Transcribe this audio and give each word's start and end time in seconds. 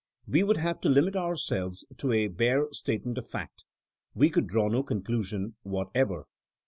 We 0.27 0.41
would 0.41 0.57
have 0.57 0.81
to 0.81 0.89
limit 0.89 1.15
ourselves 1.15 1.85
to 1.99 2.11
a 2.11 2.27
bare 2.27 2.69
statement 2.73 3.19
of 3.19 3.27
fact; 3.29 3.65
we 4.15 4.31
could 4.31 4.47
draw 4.47 4.67
no 4.67 4.81
con 4.81 5.03
clusion 5.03 5.53
whatever. 5.61 6.25